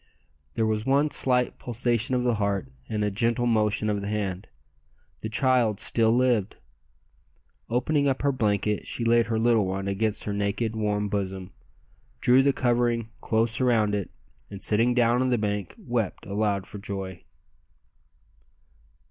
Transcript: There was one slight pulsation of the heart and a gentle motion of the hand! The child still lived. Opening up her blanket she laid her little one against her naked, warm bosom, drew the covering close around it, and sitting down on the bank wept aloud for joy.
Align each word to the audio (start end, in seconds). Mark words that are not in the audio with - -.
There 0.55 0.65
was 0.65 0.83
one 0.83 1.11
slight 1.11 1.59
pulsation 1.59 2.15
of 2.15 2.23
the 2.23 2.33
heart 2.41 2.71
and 2.89 3.03
a 3.03 3.11
gentle 3.11 3.45
motion 3.45 3.87
of 3.87 4.01
the 4.01 4.07
hand! 4.07 4.47
The 5.19 5.29
child 5.29 5.79
still 5.79 6.11
lived. 6.11 6.55
Opening 7.69 8.07
up 8.07 8.23
her 8.23 8.31
blanket 8.31 8.87
she 8.87 9.05
laid 9.05 9.27
her 9.27 9.37
little 9.37 9.67
one 9.67 9.87
against 9.87 10.23
her 10.23 10.33
naked, 10.33 10.75
warm 10.75 11.07
bosom, 11.07 11.51
drew 12.19 12.41
the 12.41 12.51
covering 12.51 13.11
close 13.21 13.61
around 13.61 13.93
it, 13.93 14.09
and 14.49 14.63
sitting 14.63 14.95
down 14.95 15.21
on 15.21 15.29
the 15.29 15.37
bank 15.37 15.75
wept 15.77 16.25
aloud 16.25 16.65
for 16.65 16.79
joy. 16.79 17.23